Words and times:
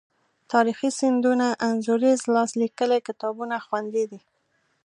تاریخي 0.51 0.89
سندونه، 0.99 1.47
انځوریز 1.67 2.21
لاس 2.33 2.51
لیکلي 2.61 2.99
کتابونه 3.07 3.55
خوندي 3.65 4.03
دي. 4.11 4.19